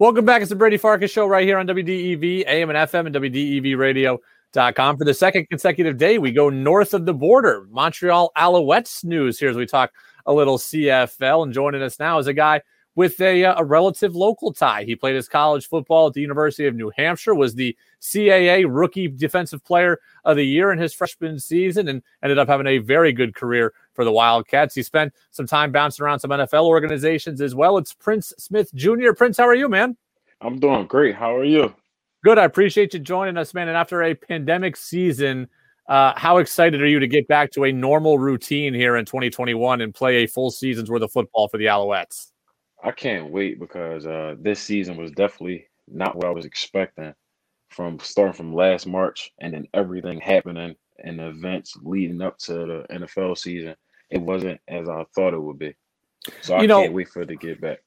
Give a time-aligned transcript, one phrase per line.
[0.00, 0.40] Welcome back.
[0.40, 4.96] It's the Brady Farkas Show right here on WDEV, AM and FM, and WDEVradio.com.
[4.96, 7.66] For the second consecutive day, we go north of the border.
[7.68, 9.92] Montreal Alouettes news here as we talk
[10.24, 11.42] a little CFL.
[11.42, 12.62] And joining us now is a guy
[13.00, 14.84] with a, uh, a relative local tie.
[14.84, 19.08] He played his college football at the University of New Hampshire, was the CAA Rookie
[19.08, 23.10] Defensive Player of the Year in his freshman season, and ended up having a very
[23.14, 24.74] good career for the Wildcats.
[24.74, 27.78] He spent some time bouncing around some NFL organizations as well.
[27.78, 29.14] It's Prince Smith Jr.
[29.16, 29.96] Prince, how are you, man?
[30.42, 31.14] I'm doing great.
[31.14, 31.74] How are you?
[32.22, 32.38] Good.
[32.38, 33.68] I appreciate you joining us, man.
[33.68, 35.48] And after a pandemic season,
[35.88, 39.80] uh, how excited are you to get back to a normal routine here in 2021
[39.80, 42.32] and play a full season's worth of football for the Alouettes?
[42.82, 47.14] I can't wait because uh, this season was definitely not what I was expecting
[47.68, 52.52] from starting from last March and then everything happening and the events leading up to
[52.52, 53.74] the NFL season.
[54.10, 55.74] It wasn't as I thought it would be.
[56.42, 57.78] So I you know, can't wait for it to get back.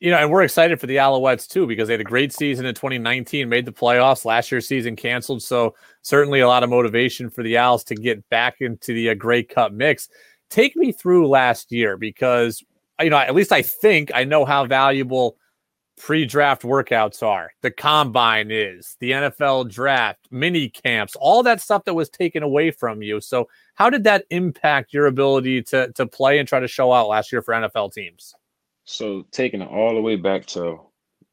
[0.00, 2.66] You know, and we're excited for the Alouettes too because they had a great season
[2.66, 4.24] in 2019, made the playoffs.
[4.24, 8.28] Last year's season canceled, so certainly a lot of motivation for the Owls to get
[8.28, 10.08] back into the uh, Grey Cup mix.
[10.50, 12.64] Take me through last year because
[13.02, 15.36] you know, at least I think I know how valuable
[15.98, 17.52] pre-draft workouts are.
[17.62, 22.70] The combine is, the NFL draft, mini camps, all that stuff that was taken away
[22.70, 23.20] from you.
[23.20, 27.08] So, how did that impact your ability to to play and try to show out
[27.08, 28.34] last year for NFL teams?
[28.84, 30.80] So, taking it all the way back to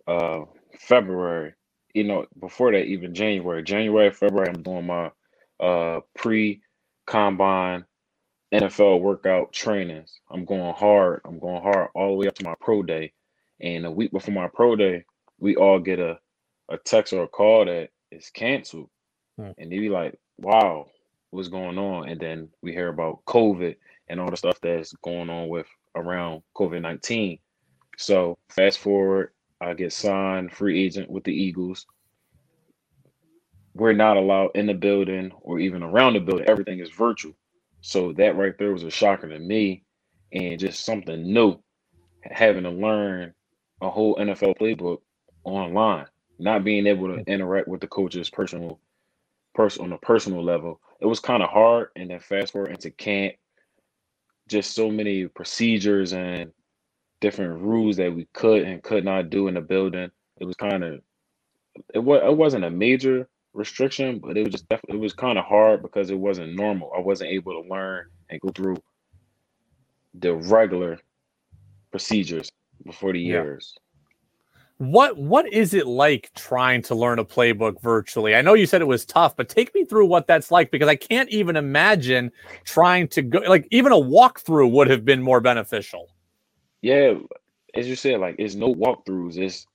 [0.08, 0.42] uh
[0.80, 1.54] February,
[1.94, 5.12] you know, before that even January, January, February, I'm doing my
[5.60, 6.62] uh pre
[7.08, 7.86] combine
[8.54, 10.20] NFL workout trainings.
[10.30, 11.22] I'm going hard.
[11.26, 13.14] I'm going hard all the way up to my pro day.
[13.62, 15.06] And a week before my pro day,
[15.40, 16.18] we all get a,
[16.70, 18.90] a text or a call that is canceled.
[19.38, 19.52] Hmm.
[19.58, 20.88] And they be like, wow,
[21.30, 22.10] what's going on?
[22.10, 23.76] And then we hear about COVID
[24.08, 27.38] and all the stuff that's going on with around COVID 19.
[27.98, 31.86] So fast forward, I get signed free agent with the Eagles.
[33.76, 36.50] We're not allowed in the building or even around the building.
[36.50, 37.34] Everything is virtual.
[37.82, 39.84] So that right there was a shocker to me
[40.34, 41.58] and just something new.
[42.24, 43.34] Having to learn
[43.82, 45.00] a whole NFL playbook
[45.44, 46.06] online,
[46.38, 48.80] not being able to interact with the coaches personal
[49.54, 50.82] person on a personal level.
[51.00, 51.90] It was kind of hard.
[51.96, 53.36] And then fast forward into camp,
[54.50, 56.52] just so many procedures and
[57.22, 60.12] different rules that we could and could not do in the building.
[60.40, 61.02] It was kind of
[61.94, 65.46] it was it wasn't a major restriction, but it was just it was kind of
[65.46, 66.92] hard because it wasn't normal.
[66.96, 68.78] I wasn't able to learn and go through
[70.14, 71.00] the regular
[71.92, 72.52] procedures
[72.86, 73.74] before the years.
[73.76, 73.82] Yeah.
[74.78, 78.34] What what is it like trying to learn a playbook virtually?
[78.36, 80.88] I know you said it was tough, but take me through what that's like because
[80.88, 82.32] I can't even imagine
[82.64, 86.08] trying to go like even a walkthrough would have been more beneficial.
[86.82, 87.16] Yeah,
[87.74, 89.38] as you said, like it's no walkthroughs.
[89.38, 89.68] It's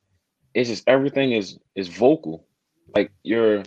[0.54, 2.46] it's just everything is is vocal
[2.94, 3.62] like you're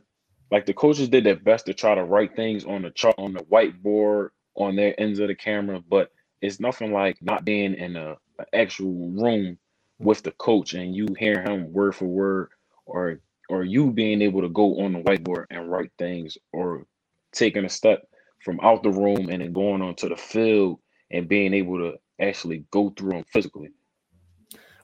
[0.51, 3.33] like the coaches did their best to try to write things on the chart on
[3.33, 6.11] the whiteboard on their ends of the camera, but
[6.41, 9.57] it's nothing like not being in a, a actual room
[9.99, 12.49] with the coach and you hear him word for word
[12.85, 13.19] or
[13.49, 16.85] or you being able to go on the whiteboard and write things or
[17.31, 18.07] taking a step
[18.43, 20.79] from out the room and then going onto the field
[21.11, 23.69] and being able to actually go through them physically.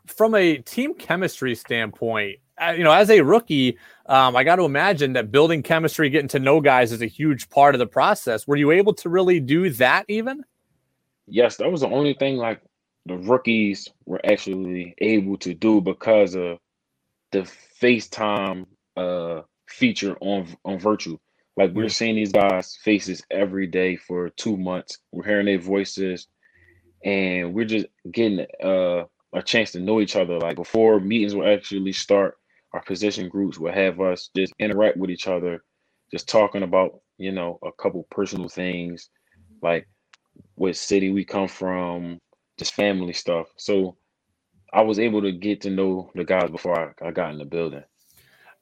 [0.08, 2.40] From a team chemistry standpoint,
[2.72, 6.40] you know, as a rookie, um, I got to imagine that building chemistry, getting to
[6.40, 8.48] know guys is a huge part of the process.
[8.48, 10.44] Were you able to really do that even?
[11.28, 12.62] Yes, that was the only thing like
[13.06, 16.58] the rookies were actually able to do because of
[17.32, 17.42] the
[17.82, 18.66] FaceTime
[18.98, 21.20] uh, feature on on Virtual.
[21.56, 24.98] Like we're seeing these guys' faces every day for two months.
[25.12, 26.28] We're hearing their voices,
[27.04, 30.40] and we're just getting uh, a chance to know each other.
[30.40, 32.38] Like before meetings will actually start,
[32.74, 35.64] our position groups will have us just interact with each other,
[36.12, 39.10] just talking about, you know, a couple personal things
[39.62, 39.88] like
[40.56, 42.20] what city we come from,
[42.58, 43.48] just family stuff.
[43.58, 43.98] So
[44.72, 47.46] I was able to get to know the guys before I, I got in the
[47.46, 47.84] building.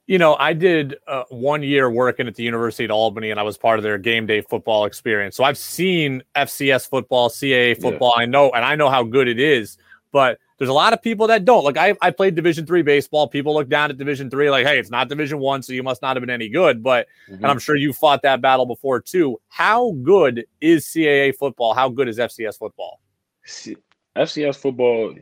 [0.08, 3.44] You know, I did uh, one year working at the University of Albany, and I
[3.44, 5.38] was part of their game day football experience.
[5.38, 8.14] So I've seen FCS football, CAA football.
[8.18, 8.24] Yeah.
[8.24, 9.78] I know, and I know how good it is.
[10.12, 11.64] But there's a lot of people that don't.
[11.64, 13.28] Like I, I played Division three baseball.
[13.28, 16.02] People look down at Division three like, hey, it's not Division one, so you must
[16.02, 16.84] not have been any good.
[16.84, 17.36] But mm-hmm.
[17.36, 19.40] and I'm sure you fought that battle before too.
[19.48, 21.74] How good is CAA football?
[21.74, 23.02] How good is FCS football?
[23.44, 23.78] C-
[24.16, 25.16] FCS football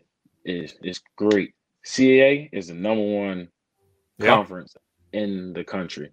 [0.44, 1.54] is is great.
[1.86, 3.48] CAA is the number one
[4.18, 4.36] yep.
[4.36, 4.76] conference
[5.14, 6.12] in the country.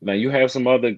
[0.00, 0.96] Now you have some other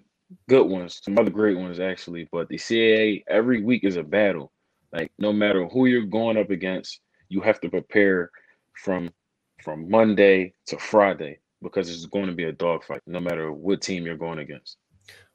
[0.49, 4.53] good ones, some other great ones actually, but the CAA every week is a battle.
[4.93, 8.31] Like no matter who you're going up against, you have to prepare
[8.75, 9.11] from
[9.63, 14.07] from Monday to Friday because it's going to be a dogfight no matter what team
[14.07, 14.77] you're going against.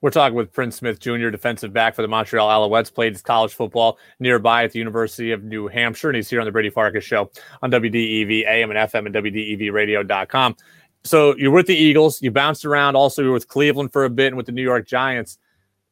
[0.01, 3.53] We're talking with Prince Smith Jr., defensive back for the Montreal Alouettes, played his college
[3.53, 7.03] football nearby at the University of New Hampshire, and he's here on the Brady Farkas
[7.03, 7.29] Show
[7.61, 10.55] on WDEV, AM and FM, and WDEVradio.com.
[11.03, 12.21] So you're with the Eagles.
[12.21, 12.95] You bounced around.
[12.95, 15.38] Also, you're with Cleveland for a bit and with the New York Giants.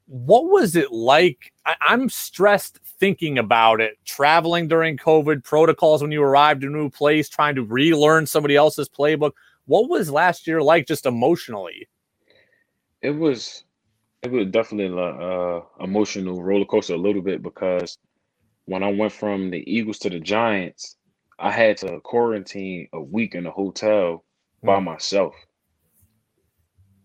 [0.10, 1.54] What was it like?
[1.68, 3.98] I- I'm stressed thinking about it.
[4.06, 8.56] Traveling during COVID, protocols when you arrived in a new place, trying to relearn somebody
[8.56, 9.34] else's playbook.
[9.68, 11.88] What was last year like, just emotionally?
[13.02, 13.66] It was
[14.24, 17.98] it was definitely a uh, emotional roller coaster a little bit because
[18.66, 20.98] when I went from the Eagles to the Giants,
[21.40, 24.26] I had to quarantine a week in a hotel
[24.64, 24.86] by Mm.
[24.86, 25.36] myself,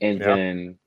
[0.00, 0.24] and Yeah.
[0.24, 0.78] then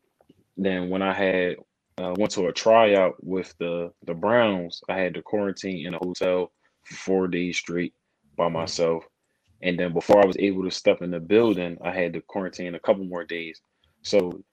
[0.57, 1.57] then when I had
[1.99, 5.99] uh, went to a tryout with the the Browns, I had to quarantine in a
[5.99, 6.51] hotel
[6.83, 7.93] for four days straight
[8.37, 9.03] by myself,
[9.61, 12.75] and then before I was able to step in the building, I had to quarantine
[12.75, 13.61] a couple more days.
[14.03, 14.43] So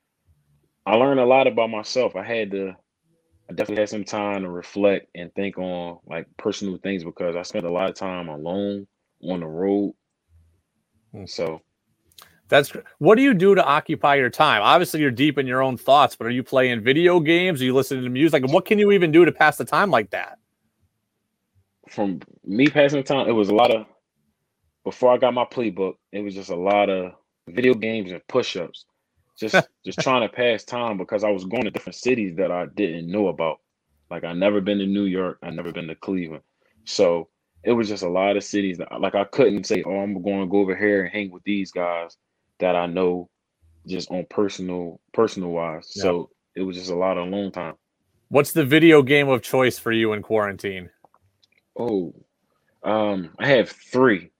[0.86, 2.16] I learned a lot about myself.
[2.16, 2.74] I had to,
[3.50, 7.42] I definitely had some time to reflect and think on like personal things because I
[7.42, 8.86] spent a lot of time alone
[9.22, 9.94] on the road.
[11.12, 11.26] Hmm.
[11.26, 11.60] So
[12.48, 14.62] That's what do you do to occupy your time?
[14.62, 17.60] Obviously, you're deep in your own thoughts, but are you playing video games?
[17.60, 18.42] Are you listening to music?
[18.42, 20.38] Like, what can you even do to pass the time like that?
[21.88, 23.86] from me passing the time, it was a lot of
[24.84, 27.12] before I got my playbook, it was just a lot of
[27.48, 28.84] video games and push-ups.
[29.38, 29.54] Just
[29.84, 33.10] just trying to pass time because I was going to different cities that I didn't
[33.10, 33.60] know about.
[34.10, 36.42] Like I never been to New York, I never been to Cleveland.
[36.84, 37.28] So
[37.62, 40.40] it was just a lot of cities that like I couldn't say, oh, I'm going
[40.40, 42.16] to go over here and hang with these guys
[42.60, 43.28] that I know
[43.86, 45.92] just on personal personal wise.
[45.94, 46.02] Yeah.
[46.02, 47.74] So it was just a lot of alone time.
[48.28, 50.90] What's the video game of choice for you in quarantine?
[51.78, 52.14] Oh,
[52.82, 54.30] um, I have three.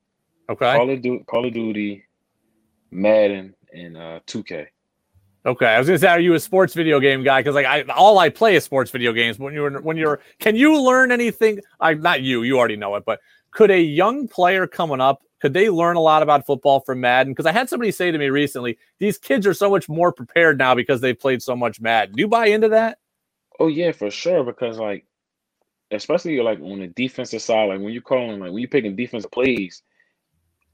[0.49, 0.76] Okay.
[0.76, 2.05] Call of Duty, Call of Duty,
[2.90, 4.66] Madden, and uh 2K.
[5.46, 5.66] Okay.
[5.66, 7.40] I was gonna say, are you a sports video game guy?
[7.40, 9.38] Because like I all I play is sports video games.
[9.38, 11.61] When you're when you're can you learn anything?
[11.81, 13.20] I not you, you already know it, but
[13.50, 17.33] could a young player coming up could they learn a lot about football from Madden?
[17.33, 20.59] Because I had somebody say to me recently, these kids are so much more prepared
[20.59, 22.15] now because they've played so much Madden.
[22.15, 22.99] Do you buy into that?
[23.61, 24.43] Oh yeah, for sure.
[24.45, 25.05] Because like,
[25.91, 29.31] especially like on the defensive side, like when you're calling, like when you're picking defensive
[29.31, 29.83] plays,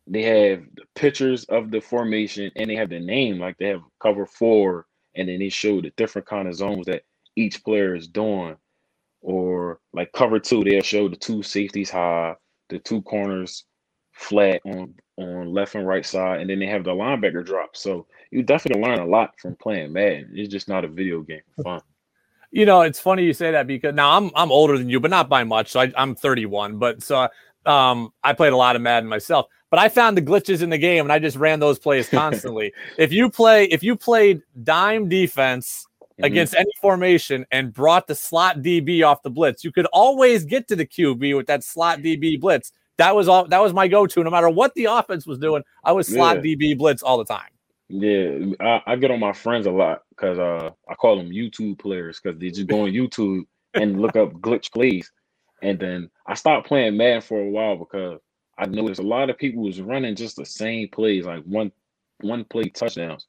[0.06, 3.38] they have the pictures of the formation and they have the name.
[3.38, 7.02] Like they have cover four, and then they show the different kind of zones that
[7.36, 8.56] each player is doing.
[9.22, 12.36] Or like cover two, they'll show the two safeties high,
[12.70, 13.64] the two corners
[14.12, 17.76] flat on on left and right side, and then they have the linebacker drop.
[17.76, 20.30] So you definitely learn a lot from playing Madden.
[20.34, 21.80] It's just not a video game for fun.
[22.52, 25.10] You know, it's funny you say that because now I'm I'm older than you, but
[25.10, 25.70] not by much.
[25.70, 27.28] So I, I'm 31, but so
[27.66, 29.46] um, I played a lot of Madden myself.
[29.68, 32.72] But I found the glitches in the game, and I just ran those plays constantly.
[32.98, 35.86] if you play, if you played dime defense
[36.20, 36.26] Mhm.
[36.26, 40.68] against any formation and brought the slot DB off the blitz, you could always get
[40.68, 42.72] to the QB with that slot DB blitz.
[42.98, 43.46] That was all.
[43.48, 44.22] That was my go-to.
[44.22, 46.42] No matter what the offense was doing, I was slot Yeah.
[46.42, 47.48] DB blitz all the time.
[47.88, 51.78] Yeah, I, I get on my friends a lot because uh, I call them YouTube
[51.80, 53.42] players because they just go on YouTube
[53.74, 55.10] and look up glitch plays.
[55.62, 58.20] And then I stopped playing Madden for a while because
[58.56, 61.72] I noticed a lot of people was running just the same plays, like one
[62.20, 63.26] one play touchdowns.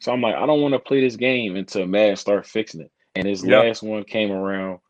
[0.00, 2.90] So I'm like, I don't want to play this game until Madden start fixing it.
[3.14, 3.60] And this Yeah.
[3.60, 4.80] last one came around.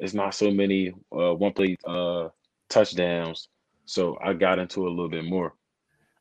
[0.00, 2.30] It's not so many uh, one play uh,
[2.68, 3.48] touchdowns,
[3.84, 5.54] so I got into it a little bit more.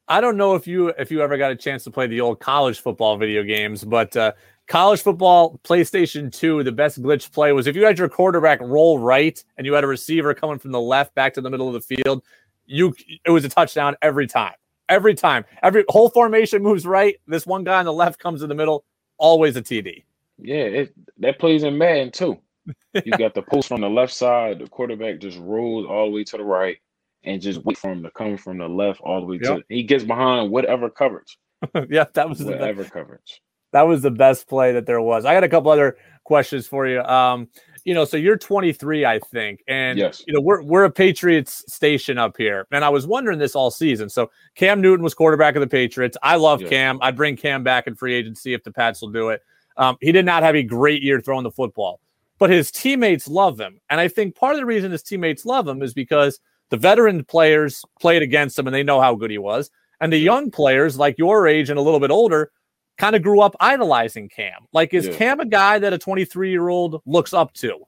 [0.07, 2.39] I don't know if you if you ever got a chance to play the old
[2.39, 4.33] college football video games, but uh,
[4.67, 8.99] college football PlayStation 2, the best glitch play was if you had your quarterback roll
[8.99, 11.73] right and you had a receiver coming from the left back to the middle of
[11.73, 12.23] the field,
[12.65, 12.93] you
[13.25, 14.53] it was a touchdown every time.
[14.89, 15.45] Every time.
[15.63, 17.15] Every whole formation moves right.
[17.25, 18.83] This one guy on the left comes in the middle,
[19.17, 20.03] always a TD.
[20.39, 22.37] Yeah, it, that plays in Madden too.
[23.05, 26.23] You got the post from the left side, the quarterback just rolls all the way
[26.25, 26.77] to the right
[27.23, 29.57] and just wait for him to come from the left all the way Yep.
[29.57, 31.37] to he gets behind whatever coverage.
[31.89, 32.59] yeah, that was the best.
[32.59, 33.41] Whatever coverage.
[33.73, 35.25] that was the best play that there was.
[35.25, 37.01] I got a couple other questions for you.
[37.03, 37.47] Um,
[37.83, 40.23] you know, so you're 23, I think, and Yes.
[40.27, 43.71] you know we're we're a Patriots station up here, and I was wondering this all
[43.71, 44.07] season.
[44.09, 46.17] So Cam Newton was quarterback of the Patriots.
[46.21, 46.69] I love Yeah.
[46.69, 46.99] Cam.
[47.01, 49.41] I'd bring Cam back in free agency if the Pats will do it.
[49.77, 51.99] Um, he did not have a great year throwing the football,
[52.37, 55.67] but his teammates love him, and I think part of the reason his teammates love
[55.67, 56.39] him is because
[56.71, 60.17] the veteran players played against him and they know how good he was, and the
[60.17, 62.51] young players like your age and a little bit older
[62.97, 64.67] kind of grew up idolizing Cam.
[64.73, 65.15] Like, is Yeah.
[65.15, 67.85] Cam a guy that a 23 year old looks up to?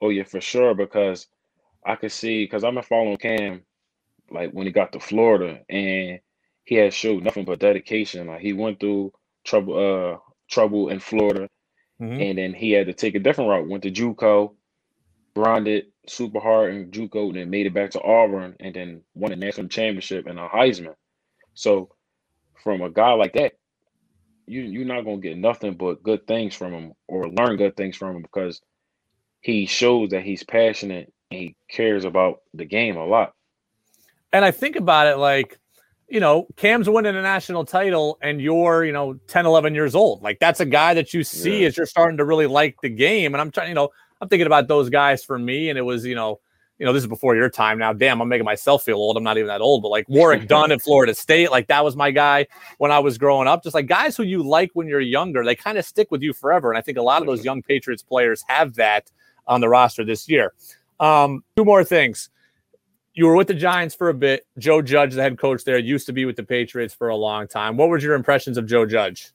[0.00, 0.74] Oh yeah, for sure.
[0.74, 1.26] Because
[1.84, 3.62] I could see because I've been following Cam
[4.30, 6.20] like when he got to Florida and
[6.64, 8.26] he has showed nothing but dedication.
[8.26, 9.12] Like he went through
[9.44, 10.18] trouble, uh,
[10.48, 11.48] trouble in Florida,
[12.00, 12.20] mm-hmm.
[12.20, 13.68] and then he had to take a different route.
[13.68, 14.54] Went to JUCO,
[15.34, 19.32] grinded super hard in JUCO, and then made it back to Auburn, and then won
[19.32, 20.94] a national championship and a Heisman.
[21.54, 21.90] So,
[22.62, 23.52] from a guy like that,
[24.46, 27.96] you you're not gonna get nothing but good things from him or learn good things
[27.96, 28.60] from him because
[29.40, 33.32] he shows that he's passionate and he cares about the game a lot.
[34.32, 35.58] And I think about it like,
[36.08, 40.22] you know, Cam's winning a national title and you're, you know, 10, 11 years old.
[40.22, 41.68] Like that's a guy that you see yeah.
[41.68, 43.34] as you're starting to really like the game.
[43.34, 45.68] And I'm trying, you know, I'm thinking about those guys for me.
[45.68, 46.40] And it was, you know,
[46.78, 47.92] you know, this is before your time now.
[47.92, 49.16] Damn, I'm making myself feel old.
[49.16, 51.96] I'm not even that old, but like Warrick Dunn at Florida State, like that was
[51.96, 52.46] my guy
[52.78, 53.64] when I was growing up.
[53.64, 56.32] Just like guys who you like when you're younger, they kind of stick with you
[56.32, 56.70] forever.
[56.70, 59.10] And I think a lot of those young Patriots players have that
[59.46, 60.52] on the roster this year.
[61.00, 62.30] Um, two more things.
[63.14, 64.46] You were with the Giants for a bit.
[64.58, 67.48] Joe Judge, the head coach there, used to be with the Patriots for a long
[67.48, 67.76] time.
[67.76, 69.32] What were your impressions of Joe Judge?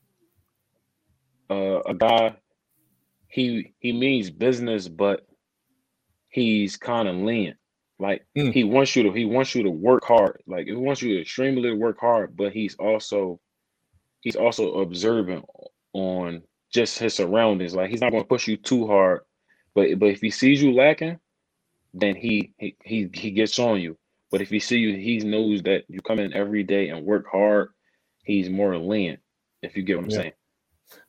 [1.49, 2.35] Uh, a guy.
[3.33, 5.25] He he means business, but
[6.29, 7.57] he's kind of lenient.
[7.97, 8.53] Like mm.
[8.53, 10.43] he wants you to he wants you to work hard.
[10.45, 13.39] Like he wants you to extremely work hard, but he's also
[14.21, 15.45] he's also observant
[15.93, 17.73] on just his surroundings.
[17.73, 19.21] Like he's not going to push you too hard,
[19.73, 21.17] but but if he sees you lacking,
[21.95, 23.97] then he he he, he gets on you.
[24.29, 27.25] But if he see you, he knows that you come in every day and work
[27.31, 27.69] hard.
[28.23, 29.21] He's more lenient.
[29.63, 30.17] If you get what I'm yeah.
[30.17, 30.33] saying.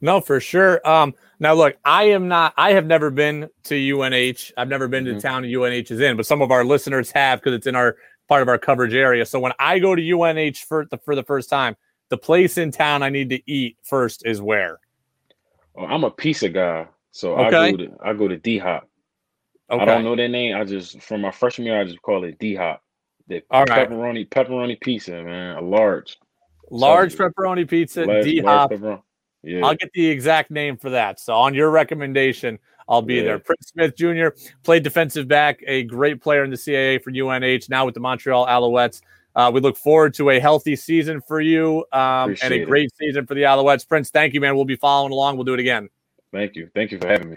[0.00, 0.86] No, for sure.
[0.88, 2.54] Um, now look, I am not.
[2.56, 4.52] I have never been to UNH.
[4.56, 5.14] I've never been mm-hmm.
[5.14, 7.74] to the town UNH is in, but some of our listeners have because it's in
[7.74, 7.96] our
[8.28, 9.26] part of our coverage area.
[9.26, 11.76] So when I go to UNH for the for the first time,
[12.08, 14.78] the place in town I need to eat first is where.
[15.76, 17.56] Oh, I'm a pizza guy, so okay.
[17.56, 18.88] I go to I go to D Hop.
[19.70, 19.82] Okay.
[19.82, 20.56] I don't know their name.
[20.56, 22.82] I just from my freshman year, I just call it D Hop.
[23.26, 24.30] The All pepperoni right.
[24.30, 26.18] pepperoni pizza, man, a large.
[26.70, 28.70] Large so, pepperoni pizza, D Hop.
[29.44, 29.66] Yeah.
[29.66, 31.20] I'll get the exact name for that.
[31.20, 32.58] So on your recommendation,
[32.88, 33.22] I'll be yeah.
[33.22, 33.38] there.
[33.38, 34.28] Prince Smith Jr.
[34.62, 38.46] played defensive back, a great player in the CAA for UNH, now with the Montreal
[38.46, 39.00] Alouettes.
[39.36, 42.96] Uh, we look forward to a healthy season for you um, and a great it.
[42.96, 43.86] season for the Alouettes.
[43.86, 44.54] Prince, thank you, man.
[44.54, 45.36] We'll be following along.
[45.36, 45.88] We'll do it again.
[46.32, 46.70] Thank you.
[46.74, 47.36] Thank you for having me.